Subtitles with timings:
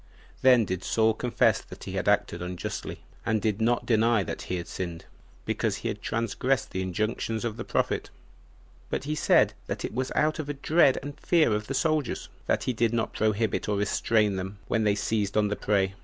[0.41, 4.55] Then did Saul confess that he had acted unjustly, and did not deny that he
[4.55, 5.05] had sinned,
[5.45, 8.09] because he had transgressed the injunctions of the prophet;
[8.89, 12.29] but he said that it was out of a dread and fear of the soldiers,
[12.47, 15.93] that he did not prohibit and restrain them when they seized on the prey.